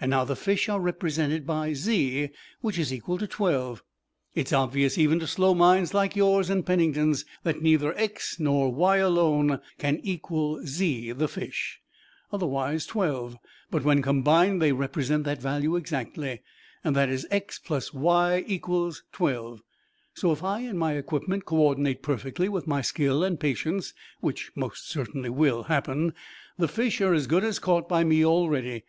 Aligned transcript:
Now 0.00 0.22
the 0.24 0.36
fish 0.36 0.68
are 0.68 0.78
represented 0.78 1.44
by 1.44 1.72
z 1.72 2.30
which 2.60 2.78
is 2.78 2.94
equal 2.94 3.18
to 3.18 3.26
12. 3.26 3.82
It 4.36 4.46
is 4.46 4.52
obvious 4.52 4.96
even 4.96 5.18
to 5.18 5.26
slow 5.26 5.52
minds 5.52 5.92
like 5.92 6.14
yours 6.14 6.48
and 6.48 6.64
Pennington's 6.64 7.24
that 7.42 7.60
neither 7.60 7.92
x 7.98 8.38
nor 8.38 8.72
y 8.72 8.98
alone 8.98 9.58
can 9.78 9.98
equal 10.04 10.64
z, 10.64 11.10
the 11.10 11.26
fish, 11.26 11.80
otherwise 12.32 12.86
12, 12.86 13.36
but 13.68 13.82
when 13.82 14.00
combined 14.00 14.62
they 14.62 14.70
represent 14.70 15.24
that 15.24 15.42
value 15.42 15.74
exactly, 15.74 16.40
that 16.84 17.08
is 17.08 17.26
x 17.32 17.58
plus 17.58 17.92
y 17.92 18.44
equals 18.46 19.02
12. 19.10 19.60
So, 20.14 20.30
if 20.30 20.44
I 20.44 20.60
and 20.60 20.78
my 20.78 20.92
equipment 20.92 21.46
coordinate 21.46 22.00
perfectly 22.00 22.48
with 22.48 22.68
my 22.68 22.80
skill 22.80 23.24
and 23.24 23.40
patience, 23.40 23.92
which 24.20 24.52
most 24.54 24.88
certainly 24.88 25.30
will 25.30 25.64
happen, 25.64 26.14
the 26.58 26.68
fish 26.68 27.00
are 27.00 27.12
as 27.12 27.26
good 27.26 27.42
as 27.42 27.58
caught 27.58 27.88
by 27.88 28.04
me 28.04 28.24
already. 28.24 28.84